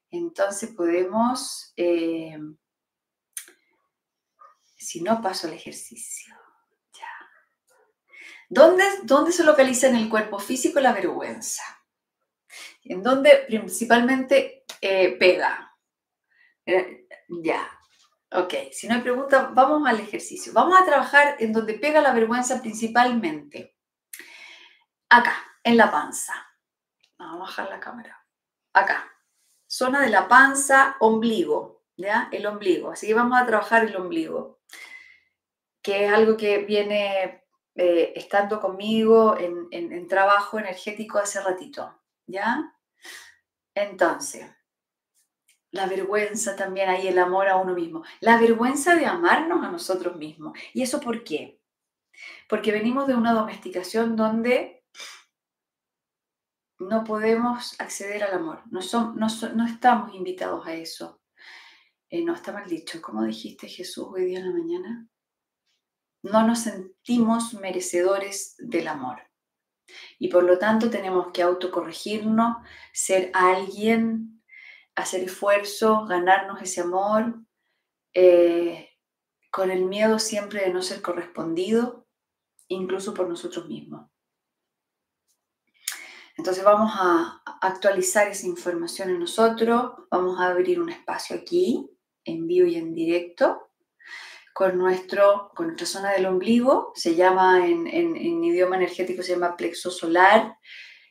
entonces 0.09 0.71
podemos, 0.71 1.73
eh, 1.77 2.37
si 4.75 5.01
no 5.01 5.21
paso 5.21 5.47
el 5.47 5.53
ejercicio, 5.53 6.35
ya. 6.93 7.07
¿Dónde, 8.49 8.83
¿Dónde 9.03 9.31
se 9.31 9.45
localiza 9.45 9.87
en 9.87 9.95
el 9.95 10.09
cuerpo 10.09 10.39
físico 10.39 10.79
la 10.81 10.91
vergüenza? 10.91 11.63
En 12.83 13.01
donde 13.01 13.45
principalmente 13.47 14.65
eh, 14.81 15.15
pega. 15.17 15.75
Eh, 16.65 17.07
ya, 17.29 17.67
ok, 18.31 18.53
si 18.71 18.87
no 18.87 18.95
hay 18.95 19.01
pregunta, 19.01 19.51
vamos 19.53 19.87
al 19.87 19.99
ejercicio. 19.99 20.51
Vamos 20.53 20.79
a 20.79 20.85
trabajar 20.85 21.37
en 21.39 21.53
donde 21.53 21.75
pega 21.75 22.01
la 22.01 22.13
vergüenza 22.13 22.61
principalmente. 22.61 23.77
Acá, 25.09 25.35
en 25.63 25.77
la 25.77 25.91
panza. 25.91 26.33
Vamos 27.17 27.35
a 27.35 27.39
bajar 27.39 27.69
la 27.69 27.79
cámara. 27.79 28.25
Acá, 28.73 29.11
zona 29.67 30.01
de 30.01 30.09
la 30.09 30.27
panza, 30.27 30.97
ombligo, 30.99 31.83
¿ya? 31.95 32.29
El 32.31 32.45
ombligo. 32.45 32.91
Así 32.91 33.07
que 33.07 33.13
vamos 33.13 33.39
a 33.39 33.45
trabajar 33.45 33.85
el 33.85 33.95
ombligo, 33.95 34.59
que 35.81 36.05
es 36.05 36.13
algo 36.13 36.35
que 36.35 36.59
viene 36.59 37.43
eh, 37.75 38.13
estando 38.15 38.59
conmigo 38.59 39.37
en, 39.37 39.67
en 39.71 40.07
trabajo 40.07 40.57
energético 40.59 41.19
hace 41.19 41.41
ratito. 41.41 42.02
¿Ya? 42.27 42.75
Entonces, 43.75 44.49
la 45.71 45.87
vergüenza 45.87 46.55
también 46.55 46.89
ahí, 46.89 47.07
el 47.07 47.17
amor 47.17 47.47
a 47.47 47.57
uno 47.57 47.73
mismo. 47.73 48.03
La 48.19 48.39
vergüenza 48.39 48.95
de 48.95 49.07
amarnos 49.07 49.65
a 49.65 49.71
nosotros 49.71 50.15
mismos. 50.17 50.57
¿Y 50.73 50.83
eso 50.83 50.99
por 50.99 51.23
qué? 51.23 51.59
Porque 52.47 52.71
venimos 52.71 53.07
de 53.07 53.15
una 53.15 53.33
domesticación 53.33 54.15
donde 54.15 54.83
no 56.77 57.03
podemos 57.03 57.79
acceder 57.79 58.23
al 58.23 58.33
amor. 58.33 58.61
No, 58.69 58.81
no 59.15 59.65
estamos 59.65 60.13
invitados 60.13 60.67
a 60.67 60.75
eso. 60.75 61.21
Eh, 62.09 62.23
no 62.23 62.35
está 62.35 62.51
mal 62.51 62.69
dicho. 62.69 63.01
¿Cómo 63.01 63.23
dijiste 63.23 63.67
Jesús 63.67 64.05
hoy 64.11 64.25
día 64.25 64.39
en 64.39 64.45
la 64.45 64.59
mañana? 64.59 65.07
No 66.21 66.45
nos 66.45 66.59
sentimos 66.59 67.55
merecedores 67.55 68.53
del 68.59 68.87
amor. 68.87 69.23
Y 70.23 70.29
por 70.29 70.45
lo 70.45 70.57
tanto 70.57 70.89
tenemos 70.89 71.33
que 71.33 71.41
autocorregirnos, 71.41 72.55
ser 72.93 73.29
alguien, 73.33 74.41
hacer 74.95 75.21
esfuerzo, 75.21 76.05
ganarnos 76.05 76.61
ese 76.61 76.79
amor, 76.79 77.41
eh, 78.13 78.89
con 79.51 79.69
el 79.69 79.83
miedo 79.83 80.19
siempre 80.19 80.61
de 80.61 80.71
no 80.71 80.81
ser 80.81 81.01
correspondido, 81.01 82.07
incluso 82.69 83.13
por 83.13 83.27
nosotros 83.27 83.67
mismos. 83.67 84.09
Entonces 86.37 86.63
vamos 86.63 86.93
a 86.95 87.41
actualizar 87.59 88.29
esa 88.29 88.47
información 88.47 89.09
en 89.09 89.19
nosotros, 89.19 89.91
vamos 90.09 90.39
a 90.39 90.47
abrir 90.47 90.79
un 90.79 90.87
espacio 90.87 91.35
aquí, 91.35 91.91
en 92.23 92.47
vivo 92.47 92.65
y 92.65 92.77
en 92.77 92.93
directo, 92.93 93.62
con, 94.53 94.77
nuestro, 94.77 95.51
con 95.55 95.67
nuestra 95.67 95.87
zona 95.87 96.11
del 96.11 96.27
ombligo, 96.27 96.91
se 96.95 97.15
llama 97.15 97.67
en, 97.67 97.87
en, 97.87 98.43
idioma 98.43 98.75
energético, 98.77 99.23
se 99.23 99.33
llama 99.33 99.57
plexo 99.57 99.89
solar, 99.89 100.57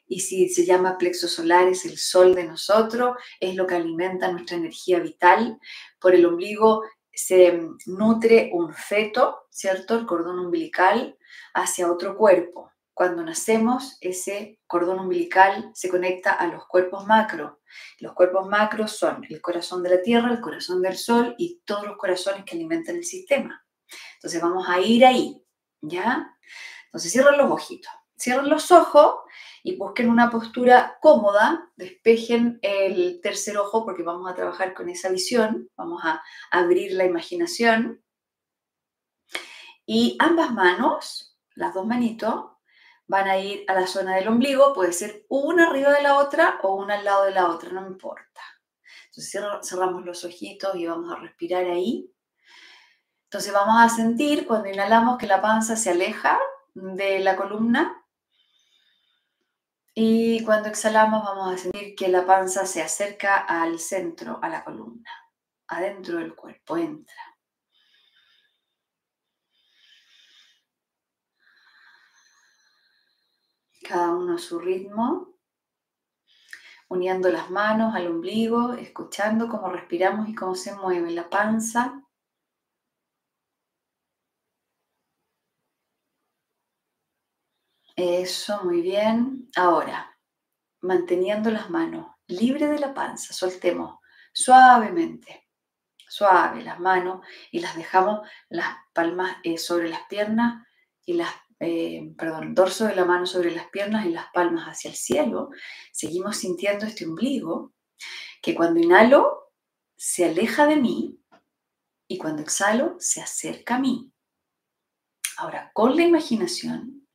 y 0.07 0.21
si 0.21 0.49
se 0.49 0.65
llama 0.65 0.99
plexo 0.99 1.27
solar 1.29 1.69
es 1.69 1.85
el 1.85 1.99
sol 1.99 2.35
de 2.35 2.45
nosotros, 2.45 3.17
es 3.41 3.55
lo 3.55 3.67
que 3.67 3.75
alimenta 3.75 4.31
nuestra 4.31 4.57
energía 4.57 5.01
vital. 5.01 5.59
Por 5.99 6.15
el 6.15 6.27
ombligo 6.27 6.83
se 7.13 7.61
nutre 7.87 8.51
un 8.53 8.75
feto, 8.75 9.47
¿cierto? 9.51 9.97
El 9.97 10.07
cordón 10.07 10.39
umbilical 10.39 11.17
hacia 11.55 11.91
otro 11.91 12.17
cuerpo. 12.17 12.72
Cuando 12.95 13.23
nacemos, 13.25 13.97
ese 14.01 14.61
cordón 14.67 15.01
umbilical 15.01 15.71
se 15.75 15.89
conecta 15.89 16.33
a 16.33 16.47
los 16.47 16.67
cuerpos 16.67 17.07
macro. 17.07 17.61
Los 17.99 18.13
cuerpos 18.13 18.47
macro 18.49 18.87
son 18.87 19.25
el 19.29 19.41
corazón 19.41 19.83
de 19.83 19.91
la 19.91 20.03
Tierra, 20.03 20.31
el 20.31 20.41
corazón 20.41 20.83
del 20.83 20.97
Sol 20.97 21.35
y 21.39 21.63
todos 21.65 21.87
los 21.87 21.97
corazones 21.97 22.45
que 22.45 22.55
alimentan 22.55 22.97
el 22.97 23.05
sistema. 23.05 23.65
Entonces 24.17 24.43
vamos 24.43 24.69
a 24.69 24.79
ir 24.81 25.07
ahí, 25.07 25.43
¿ya? 25.81 26.37
Entonces 26.87 27.11
cierren 27.11 27.39
los 27.39 27.51
ojitos, 27.51 27.91
cierren 28.19 28.51
los 28.51 28.71
ojos 28.71 29.21
y 29.63 29.77
busquen 29.77 30.11
una 30.11 30.31
postura 30.31 30.99
cómoda, 31.01 31.71
despejen 31.77 32.59
el 32.63 33.21
tercer 33.23 33.57
ojo 33.57 33.85
porque 33.87 34.03
vamos 34.03 34.31
a 34.31 34.35
trabajar 34.35 34.75
con 34.75 34.91
esa 34.91 35.09
visión, 35.09 35.71
vamos 35.77 36.03
a 36.05 36.23
abrir 36.51 36.93
la 36.93 37.07
imaginación. 37.07 38.03
Y 39.87 40.17
ambas 40.21 40.53
manos, 40.53 41.39
las 41.55 41.75
dos 41.75 41.87
manitos, 41.87 42.52
van 43.07 43.29
a 43.29 43.39
ir 43.39 43.65
a 43.69 43.75
la 43.75 43.87
zona 43.87 44.17
del 44.17 44.29
ombligo, 44.29 44.73
puede 44.73 44.93
ser 44.93 45.27
una 45.29 45.69
arriba 45.69 45.93
de 45.93 46.03
la 46.03 46.19
otra 46.19 46.59
o 46.63 46.77
una 46.77 46.95
al 46.95 47.05
lado 47.05 47.25
de 47.25 47.33
la 47.33 47.49
otra, 47.49 47.71
no 47.71 47.87
importa. 47.87 48.41
Entonces 49.07 49.69
cerramos 49.69 50.05
los 50.05 50.25
ojitos 50.25 50.75
y 50.77 50.87
vamos 50.87 51.13
a 51.13 51.17
respirar 51.17 51.65
ahí. 51.65 52.11
Entonces 53.25 53.53
vamos 53.53 53.77
a 53.79 53.89
sentir 53.89 54.47
cuando 54.47 54.69
inhalamos 54.69 55.19
que 55.19 55.27
la 55.27 55.43
panza 55.43 55.77
se 55.77 55.91
aleja 55.91 56.39
de 56.75 57.19
la 57.21 57.37
columna 57.37 58.03
y 59.95 60.43
cuando 60.45 60.71
exhalamos 60.71 61.23
vamos 61.23 61.55
a 61.55 61.59
sentir 61.59 61.95
que 61.95 62.09
la 62.09 62.25
panza 62.25 62.65
se 62.65 62.81
acerca 62.81 63.37
al 63.37 63.79
centro, 63.79 64.39
a 64.43 64.49
la 64.49 64.65
columna, 64.65 65.11
adentro 65.69 66.19
del 66.19 66.35
cuerpo, 66.35 66.79
entra. 66.79 67.32
Cada 73.83 74.15
uno 74.15 74.35
a 74.35 74.39
su 74.39 74.59
ritmo, 74.59 75.35
uniendo 76.89 77.31
las 77.31 77.51
manos 77.51 77.95
al 77.95 78.07
ombligo, 78.07 78.75
escuchando 78.75 79.49
cómo 79.49 79.71
respiramos 79.71 80.29
y 80.29 80.35
cómo 80.35 80.55
se 80.55 80.75
mueve 80.75 81.11
la 81.11 81.29
panza. 81.29 82.03
Eso, 87.97 88.65
muy 88.65 88.81
bien. 88.83 89.51
Ahora, 89.57 90.19
manteniendo 90.81 91.51
las 91.51 91.71
manos 91.71 92.07
libres 92.27 92.71
de 92.71 92.79
la 92.79 92.95
panza, 92.95 93.33
soltemos 93.33 93.99
suavemente, 94.33 95.49
suave 96.09 96.63
las 96.63 96.79
manos 96.81 97.25
y 97.51 97.61
las 97.61 97.77
dejamos 97.77 98.29
las 98.49 98.69
palmas 98.93 99.37
eh, 99.45 99.59
sobre 99.59 99.89
las 99.89 100.03
piernas 100.09 100.67
y 101.05 101.15
las, 101.15 101.33
eh, 101.65 102.13
perdón, 102.19 102.57
dorso 102.57 102.87
de 102.87 102.97
la 102.97 103.05
mano 103.05 103.25
sobre 103.25 103.53
las 103.53 103.69
piernas 103.69 104.05
y 104.05 104.11
las 104.11 104.27
palmas 104.35 104.67
hacia 104.67 104.91
el 104.91 104.97
cielo. 104.97 105.51
Seguimos 105.93 106.37
sintiendo 106.39 106.87
este 106.87 107.07
ombligo 107.07 107.73
que 108.43 108.53
cuando 108.53 108.81
inhalo 108.81 109.53
se 109.97 110.25
aleja 110.25 110.67
de 110.67 110.75
mí 110.75 111.21
y 112.09 112.19
cuando 112.19 112.43
exhalo 112.43 112.97
se 112.99 113.23
acerca 113.23 113.77
a 113.77 113.79
mí. 113.79 114.13
Ahora, 115.37 115.71
con 115.73 115.95
la 115.95 116.03
imaginación, 116.03 117.07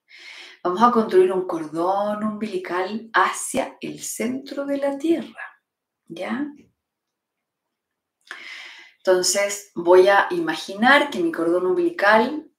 vamos 0.63 0.81
a 0.81 0.91
construir 0.91 1.33
un 1.33 1.45
cordón 1.45 2.23
umbilical 2.23 3.09
hacia 3.13 3.77
el 3.81 3.99
centro 4.01 4.65
de 4.65 4.77
la 4.77 4.97
Tierra. 4.97 5.61
¿Ya? 6.05 6.47
Entonces 8.99 9.71
voy 9.75 10.07
a 10.07 10.27
imaginar 10.31 11.09
que 11.09 11.19
mi 11.19 11.33
cordón 11.33 11.65
umbilical 11.65 12.49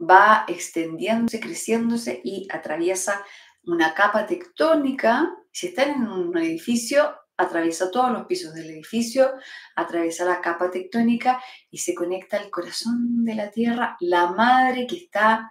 va 0.00 0.44
extendiéndose, 0.48 1.40
creciéndose 1.40 2.20
y 2.24 2.48
atraviesa 2.50 3.24
una 3.64 3.94
capa 3.94 4.26
tectónica. 4.26 5.34
Si 5.52 5.68
están 5.68 5.90
en 5.90 6.08
un 6.08 6.38
edificio, 6.38 7.14
atraviesa 7.36 7.90
todos 7.90 8.10
los 8.10 8.26
pisos 8.26 8.54
del 8.54 8.70
edificio, 8.70 9.32
atraviesa 9.74 10.24
la 10.24 10.40
capa 10.40 10.70
tectónica 10.70 11.42
y 11.70 11.78
se 11.78 11.94
conecta 11.94 12.38
al 12.38 12.50
corazón 12.50 13.24
de 13.24 13.34
la 13.34 13.50
tierra, 13.50 13.96
la 14.00 14.28
madre 14.28 14.86
que 14.86 14.96
está 14.96 15.50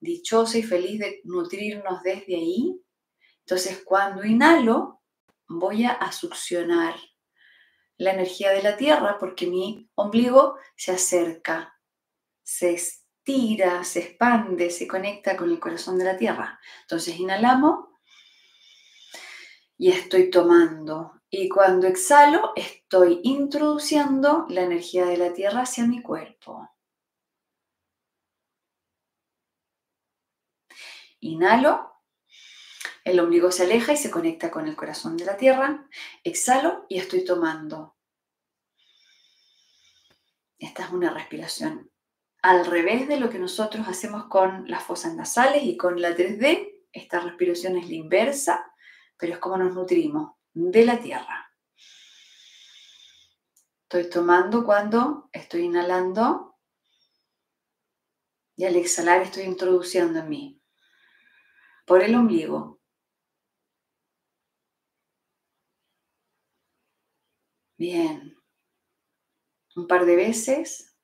dichosa 0.00 0.58
y 0.58 0.62
feliz 0.62 1.00
de 1.00 1.20
nutrirnos 1.24 2.02
desde 2.02 2.36
ahí. 2.36 2.80
Entonces, 3.40 3.82
cuando 3.84 4.24
inhalo, 4.24 5.02
voy 5.48 5.84
a 5.84 6.10
succionar 6.12 6.94
la 7.98 8.12
energía 8.12 8.50
de 8.50 8.62
la 8.62 8.76
tierra 8.76 9.16
porque 9.18 9.46
mi 9.46 9.88
ombligo 9.94 10.58
se 10.76 10.92
acerca, 10.92 11.74
se 12.42 12.78
estira, 13.26 13.82
se 13.82 14.00
expande, 14.00 14.70
se 14.70 14.86
conecta 14.86 15.36
con 15.36 15.50
el 15.50 15.58
corazón 15.58 15.98
de 15.98 16.04
la 16.04 16.16
tierra. 16.16 16.60
Entonces 16.82 17.18
inhalamos 17.18 17.86
y 19.76 19.90
estoy 19.90 20.30
tomando. 20.30 21.20
Y 21.28 21.48
cuando 21.48 21.88
exhalo, 21.88 22.52
estoy 22.54 23.20
introduciendo 23.24 24.46
la 24.48 24.62
energía 24.62 25.06
de 25.06 25.16
la 25.16 25.32
tierra 25.32 25.62
hacia 25.62 25.86
mi 25.86 26.02
cuerpo. 26.02 26.70
Inhalo 31.20 31.92
el 33.02 33.20
ombligo 33.20 33.52
se 33.52 33.62
aleja 33.62 33.92
y 33.92 33.96
se 33.96 34.10
conecta 34.10 34.50
con 34.50 34.66
el 34.66 34.74
corazón 34.74 35.16
de 35.16 35.24
la 35.24 35.36
tierra. 35.36 35.88
Exhalo 36.24 36.86
y 36.88 36.98
estoy 36.98 37.24
tomando. 37.24 37.96
Esta 40.58 40.86
es 40.86 40.90
una 40.90 41.10
respiración 41.12 41.92
al 42.42 42.66
revés 42.66 43.08
de 43.08 43.18
lo 43.18 43.30
que 43.30 43.38
nosotros 43.38 43.88
hacemos 43.88 44.26
con 44.26 44.68
las 44.68 44.82
fosas 44.82 45.14
nasales 45.14 45.62
y 45.64 45.76
con 45.76 46.00
la 46.00 46.10
3D. 46.10 46.86
Esta 46.92 47.20
respiración 47.20 47.76
es 47.76 47.88
la 47.88 47.94
inversa, 47.94 48.72
pero 49.16 49.34
es 49.34 49.38
como 49.38 49.58
nos 49.58 49.74
nutrimos 49.74 50.36
de 50.52 50.84
la 50.84 50.98
tierra. 50.98 51.52
Estoy 53.82 54.10
tomando 54.10 54.64
cuando 54.64 55.28
estoy 55.32 55.62
inhalando 55.62 56.58
y 58.56 58.64
al 58.64 58.76
exhalar 58.76 59.22
estoy 59.22 59.44
introduciendo 59.44 60.18
en 60.18 60.28
mí 60.28 60.62
por 61.84 62.02
el 62.02 62.14
ombligo 62.14 62.76
Bien. 67.78 68.34
Un 69.74 69.86
par 69.86 70.06
de 70.06 70.16
veces. 70.16 70.95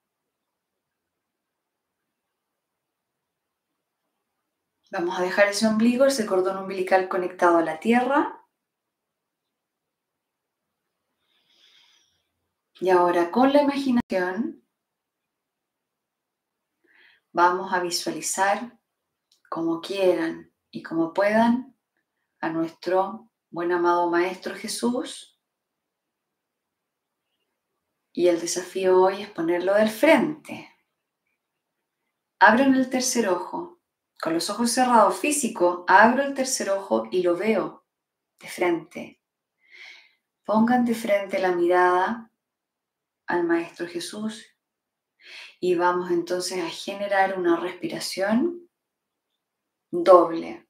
Vamos 4.92 5.18
a 5.18 5.22
dejar 5.22 5.49
ese 5.49 5.66
ombligo, 5.66 6.04
ese 6.04 6.26
cordón 6.26 6.58
umbilical 6.58 7.08
conectado 7.08 7.56
a 7.56 7.62
la 7.62 7.80
tierra. 7.80 8.46
Y 12.78 12.90
ahora 12.90 13.30
con 13.30 13.54
la 13.54 13.62
imaginación 13.62 14.62
vamos 17.32 17.73
a 17.73 17.80
visualizar 17.80 18.78
como 19.49 19.80
quieran 19.80 20.52
y 20.71 20.82
como 20.82 21.14
puedan 21.14 21.75
a 22.40 22.50
nuestro 22.50 23.30
buen 23.49 23.73
amado 23.73 24.10
Maestro 24.10 24.54
Jesús 24.54 25.40
y 28.12 28.28
el 28.28 28.38
desafío 28.38 29.00
hoy 29.00 29.23
es 29.23 29.30
ponerlo 29.30 29.73
del 29.73 29.88
frente. 29.88 30.69
Abren 32.40 32.75
el 32.75 32.90
tercer 32.90 33.26
ojo. 33.30 33.72
Con 34.23 34.35
los 34.35 34.49
ojos 34.50 34.71
cerrados 34.71 35.19
físico, 35.19 35.85
abro 35.89 36.23
el 36.23 36.32
tercer 36.32 36.71
ojo 36.71 37.08
y 37.11 37.25
lo 37.25 37.37
veo 37.37 37.85
de 38.39 38.47
frente. 38.47 39.21
Pongan 40.45 40.85
de 40.85 40.95
frente 40.95 41.41
la 41.41 41.50
mirada 41.50 42.30
al 43.26 43.43
Maestro 43.43 43.89
Jesús 43.89 44.47
y 45.58 45.75
vamos 45.75 46.13
entonces 46.13 46.63
a 46.63 46.71
generar 46.71 47.37
una 47.37 47.58
respiración 47.58 48.71
doble. 49.91 50.69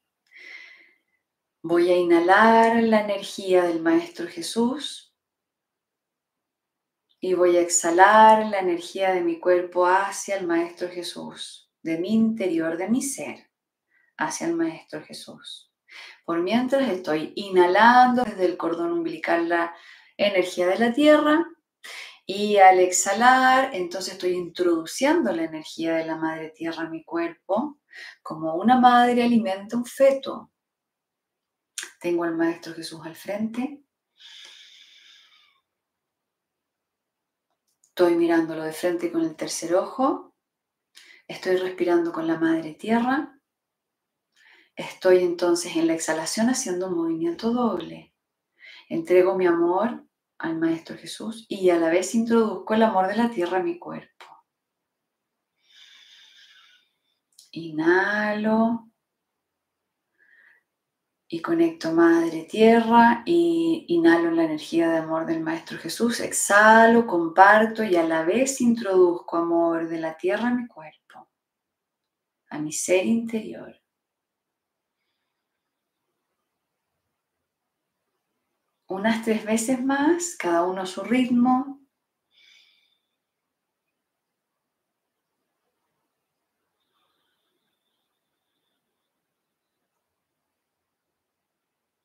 Voy 1.61 1.91
a 1.91 1.97
inhalar 1.99 2.83
la 2.83 3.03
energía 3.03 3.65
del 3.65 3.83
Maestro 3.83 4.29
Jesús 4.29 5.15
y 7.21 7.35
voy 7.35 7.59
a 7.59 7.61
exhalar 7.61 8.47
la 8.47 8.61
energía 8.61 9.11
de 9.13 9.21
mi 9.21 9.39
cuerpo 9.39 9.87
hacia 9.87 10.37
el 10.37 10.47
Maestro 10.47 10.89
Jesús, 10.89 11.62
de 11.83 11.99
mi 11.99 12.13
interior, 12.13 12.77
de 12.77 12.89
mi 12.89 13.03
ser, 13.03 13.51
hacia 14.17 14.47
el 14.47 14.55
Maestro 14.55 15.03
Jesús. 15.03 15.73
Por 16.25 16.41
mientras 16.41 16.89
estoy 16.91 17.33
inhalando 17.37 18.25
desde 18.25 18.47
el 18.47 18.57
cordón 18.57 18.93
umbilical 18.93 19.49
la 19.49 19.75
energía 20.17 20.67
de 20.67 20.79
la 20.79 20.93
tierra 20.93 21.47
y 22.25 22.57
al 22.57 22.79
exhalar, 22.79 23.75
entonces 23.75 24.15
estoy 24.15 24.33
introduciendo 24.33 25.33
la 25.33 25.45
energía 25.45 25.95
de 25.95 26.07
la 26.07 26.17
Madre 26.17 26.51
Tierra 26.51 26.85
en 26.85 26.91
mi 26.93 27.05
cuerpo, 27.05 27.81
como 28.23 28.55
una 28.55 28.81
madre 28.81 29.23
alimenta 29.23 29.77
un 29.77 29.85
feto. 29.85 30.51
Tengo 32.01 32.25
al 32.25 32.37
Maestro 32.37 32.75
Jesús 32.75 33.01
al 33.05 33.17
frente 33.17 33.83
Estoy 37.95 38.15
mirándolo 38.15 38.63
de 38.63 38.73
frente 38.73 39.13
con 39.13 39.21
el 39.21 39.37
tercer 39.37 39.75
ojo. 39.75 40.32
Estoy 41.33 41.57
respirando 41.57 42.13
con 42.13 42.27
la 42.27 42.39
madre 42.39 42.75
tierra. 42.75 43.41
Estoy 44.77 45.25
entonces 45.25 45.75
en 45.77 45.87
la 45.87 45.95
exhalación 45.95 46.51
haciendo 46.51 46.89
un 46.89 46.95
movimiento 46.95 47.53
doble. 47.53 48.15
Entrego 48.91 49.35
mi 49.35 49.47
amor 49.47 50.05
al 50.37 50.59
Maestro 50.59 50.99
Jesús 50.99 51.47
y 51.49 51.71
a 51.71 51.79
la 51.79 51.89
vez 51.89 52.15
introduzco 52.15 52.75
el 52.75 52.83
amor 52.83 53.09
de 53.09 53.17
la 53.17 53.31
tierra 53.31 53.61
a 53.61 53.63
mi 53.63 53.79
cuerpo. 53.79 54.27
Inhalo 57.53 58.91
y 61.29 61.41
conecto 61.41 61.93
Madre 61.93 62.43
Tierra 62.45 63.23
y 63.25 63.87
inhalo 63.89 64.33
la 64.33 64.45
energía 64.45 64.91
de 64.91 64.99
amor 64.99 65.25
del 65.25 65.41
Maestro 65.41 65.79
Jesús, 65.79 66.21
exhalo, 66.21 67.07
comparto 67.07 67.83
y 67.83 67.97
a 67.97 68.05
la 68.05 68.23
vez 68.23 68.61
introduzco 68.61 69.39
amor 69.39 69.89
de 69.89 69.99
la 69.99 70.15
tierra 70.19 70.49
a 70.49 70.55
mi 70.55 70.67
cuerpo, 70.67 71.02
a 72.53 72.59
mi 72.59 72.73
ser 72.73 73.07
interior. 73.07 73.75
Unas 78.89 79.25
tres 79.25 79.45
veces 79.45 79.83
más, 79.83 80.37
cada 80.37 80.65
uno 80.65 80.83
a 80.83 80.87
su 80.87 81.03
ritmo, 81.03 81.83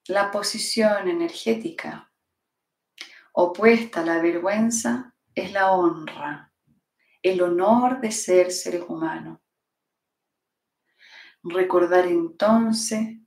La 0.09 0.31
posición 0.31 1.09
energética 1.09 2.09
opuesta 3.33 3.99
a 3.99 4.05
la 4.05 4.21
vergüenza 4.21 5.13
es 5.35 5.51
la 5.51 5.73
honra, 5.73 6.53
el 7.21 7.41
honor 7.41 7.99
de 7.99 8.11
ser 8.13 8.51
seres 8.51 8.83
humanos. 8.87 9.46
Recordar 11.49 12.05
entonces 12.07 13.17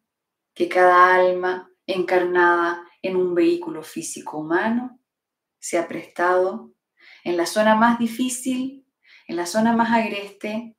que 0.54 0.68
cada 0.68 1.14
alma 1.14 1.70
encarnada 1.86 2.84
en 3.02 3.16
un 3.16 3.34
vehículo 3.34 3.82
físico 3.82 4.38
humano 4.38 5.00
se 5.58 5.78
ha 5.78 5.88
prestado 5.88 6.72
en 7.24 7.36
la 7.36 7.46
zona 7.46 7.74
más 7.74 7.98
difícil, 7.98 8.86
en 9.26 9.36
la 9.36 9.46
zona 9.46 9.72
más 9.72 9.90
agreste 9.92 10.76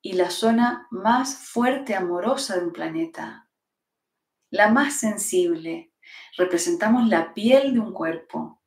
y 0.00 0.12
la 0.12 0.30
zona 0.30 0.86
más 0.90 1.36
fuerte, 1.36 1.94
amorosa 1.94 2.56
de 2.56 2.66
un 2.66 2.72
planeta, 2.72 3.50
la 4.50 4.70
más 4.70 4.98
sensible. 4.98 5.92
Representamos 6.36 7.08
la 7.08 7.34
piel 7.34 7.74
de 7.74 7.80
un 7.80 7.92
cuerpo. 7.92 8.62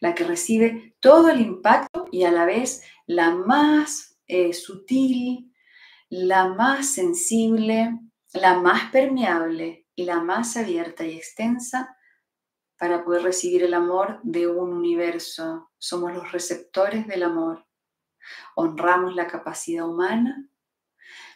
la 0.00 0.14
que 0.14 0.24
recibe 0.24 0.94
todo 1.00 1.30
el 1.30 1.40
impacto 1.40 2.06
y 2.12 2.24
a 2.24 2.30
la 2.30 2.44
vez 2.44 2.82
la 3.06 3.30
más 3.30 4.18
eh, 4.26 4.52
sutil, 4.52 5.49
la 6.10 6.48
más 6.48 6.92
sensible, 6.92 7.98
la 8.32 8.58
más 8.58 8.90
permeable 8.90 9.86
y 9.94 10.04
la 10.04 10.20
más 10.20 10.56
abierta 10.56 11.04
y 11.04 11.16
extensa 11.16 11.96
para 12.76 13.04
poder 13.04 13.22
recibir 13.22 13.62
el 13.62 13.74
amor 13.74 14.18
de 14.24 14.48
un 14.48 14.72
universo. 14.72 15.70
Somos 15.78 16.12
los 16.12 16.32
receptores 16.32 17.06
del 17.06 17.22
amor. 17.22 17.64
Honramos 18.56 19.14
la 19.14 19.28
capacidad 19.28 19.88
humana 19.88 20.48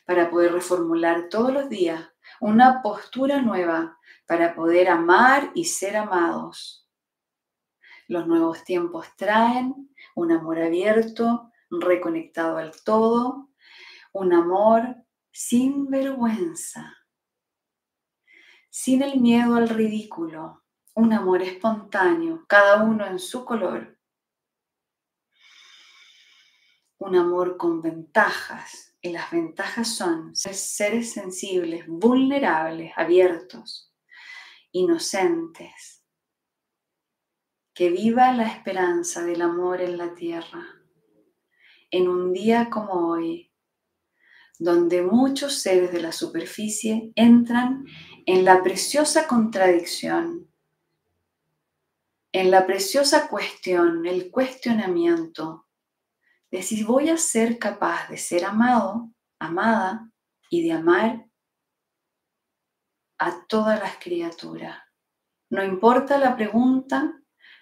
para 0.06 0.28
poder 0.28 0.52
reformular 0.52 1.28
todos 1.28 1.52
los 1.52 1.68
días 1.68 2.10
una 2.40 2.82
postura 2.82 3.40
nueva 3.40 3.98
para 4.26 4.56
poder 4.56 4.88
amar 4.88 5.52
y 5.54 5.66
ser 5.66 5.96
amados. 5.96 6.88
Los 8.08 8.26
nuevos 8.26 8.64
tiempos 8.64 9.06
traen 9.16 9.94
un 10.16 10.32
amor 10.32 10.60
abierto, 10.60 11.52
reconectado 11.70 12.58
al 12.58 12.72
todo, 12.82 13.50
un 14.14 14.32
amor 14.32 14.96
sin 15.32 15.90
vergüenza, 15.90 16.96
sin 18.70 19.02
el 19.02 19.20
miedo 19.20 19.56
al 19.56 19.68
ridículo, 19.68 20.62
un 20.94 21.12
amor 21.12 21.42
espontáneo, 21.42 22.44
cada 22.46 22.84
uno 22.84 23.04
en 23.06 23.18
su 23.18 23.44
color, 23.44 23.98
un 26.98 27.16
amor 27.16 27.56
con 27.56 27.82
ventajas, 27.82 28.96
y 29.02 29.10
las 29.10 29.32
ventajas 29.32 29.88
son 29.88 30.34
seres 30.36 31.12
sensibles, 31.12 31.84
vulnerables, 31.88 32.92
abiertos, 32.96 33.92
inocentes. 34.70 36.02
Que 37.74 37.90
viva 37.90 38.30
la 38.32 38.46
esperanza 38.46 39.24
del 39.24 39.42
amor 39.42 39.82
en 39.82 39.98
la 39.98 40.14
tierra. 40.14 40.64
En 41.90 42.08
un 42.08 42.32
día 42.32 42.70
como 42.70 43.10
hoy, 43.10 43.53
donde 44.58 45.02
muchos 45.02 45.58
seres 45.60 45.92
de 45.92 46.00
la 46.00 46.12
superficie 46.12 47.12
entran 47.16 47.86
en 48.26 48.44
la 48.44 48.62
preciosa 48.62 49.26
contradicción, 49.26 50.50
en 52.32 52.50
la 52.50 52.66
preciosa 52.66 53.28
cuestión, 53.28 54.06
el 54.06 54.30
cuestionamiento 54.30 55.66
de 56.50 56.62
si 56.62 56.82
voy 56.84 57.10
a 57.10 57.16
ser 57.16 57.58
capaz 57.58 58.08
de 58.08 58.16
ser 58.16 58.44
amado, 58.44 59.10
amada 59.38 60.10
y 60.50 60.62
de 60.62 60.72
amar 60.72 61.26
a 63.18 63.46
todas 63.46 63.78
las 63.80 63.96
criaturas. 63.96 64.78
No 65.50 65.64
importa 65.64 66.18
la 66.18 66.36
pregunta, 66.36 67.20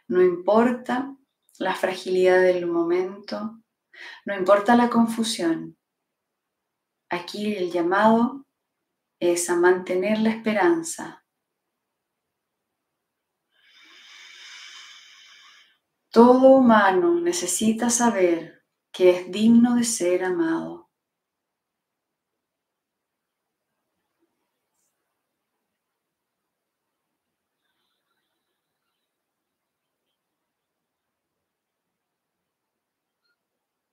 no 0.09 0.23
importa 0.23 1.17
la 1.59 1.75
fragilidad 1.75 2.41
del 2.41 2.67
momento, 2.67 3.63
no 4.25 4.37
importa 4.37 4.77
la 4.77 4.89
confusión. 4.89 5.77
Aquí 7.13 7.55
el 7.55 7.71
llamado 7.71 8.47
es 9.21 9.51
a 9.51 9.57
mantener 9.57 10.19
la 10.21 10.31
esperanza. 10.31 11.27
Todo 16.11 16.57
humano 16.57 17.21
necesita 17.21 17.91
saber 17.91 18.65
que 18.91 19.11
es 19.11 19.31
digno 19.31 19.77
de 19.77 19.85
ser 19.85 20.25
amado. 20.25 20.91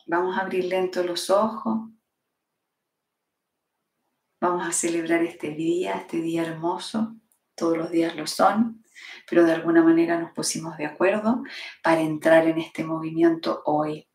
Vamos 0.08 0.38
a 0.38 0.41
abrir 0.41 0.63
lento 0.63 1.03
los 1.03 1.29
ojos. 1.29 1.88
Vamos 4.41 4.65
a 4.67 4.71
celebrar 4.71 5.21
este 5.23 5.49
día, 5.52 5.95
este 5.95 6.21
día 6.21 6.43
hermoso. 6.43 7.15
Todos 7.56 7.78
los 7.78 7.91
días 7.91 8.15
lo 8.15 8.25
son, 8.25 8.86
pero 9.30 9.43
de 9.43 9.52
alguna 9.52 9.84
manera 9.84 10.17
nos 10.17 10.32
pusimos 10.32 10.78
de 10.78 10.86
acuerdo 10.86 11.43
para 11.84 11.99
entrar 12.02 12.47
en 12.47 12.58
este 12.58 12.86
movimiento 12.86 13.62
hoy. 13.65 14.08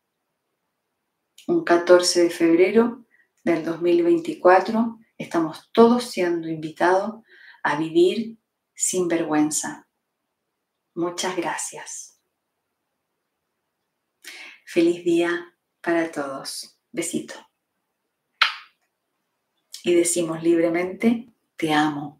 Un 1.47 1.63
14 1.63 2.23
de 2.23 2.29
febrero 2.31 3.05
del 3.43 3.63
2024 3.63 4.97
estamos 5.15 5.69
todos 5.71 6.05
siendo 6.05 6.49
invitados 6.49 7.23
a 7.61 7.77
vivir 7.77 8.39
sin 8.73 9.07
vergüenza. 9.07 9.87
Muchas 10.95 11.35
gracias. 11.35 12.19
Feliz 14.65 15.03
día 15.03 15.55
para 15.81 16.11
todos. 16.11 16.79
Besito. 16.91 17.35
Y 19.85 19.93
decimos 19.93 20.41
libremente, 20.43 21.29
te 21.57 21.71
amo. 21.71 22.19